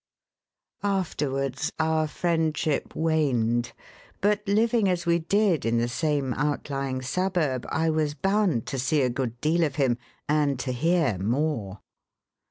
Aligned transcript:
Afterwards 0.81 1.71
our 1.77 2.07
friendship 2.07 2.95
waned, 2.95 3.71
but 4.19 4.41
living 4.47 4.89
as 4.89 5.05
we 5.05 5.19
did 5.19 5.63
in 5.63 5.77
the 5.77 5.87
same 5.87 6.33
outlying 6.33 7.03
suburb, 7.03 7.67
I 7.69 7.91
was 7.91 8.15
bound 8.15 8.65
to 8.65 8.79
see 8.79 9.03
a 9.03 9.11
good 9.13 9.39
deal 9.41 9.63
of 9.63 9.75
him; 9.75 9.99
and 10.27 10.57
to 10.57 10.71
hear 10.71 11.19
more. 11.19 11.81